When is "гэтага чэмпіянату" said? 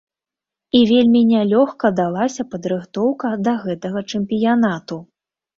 3.67-5.03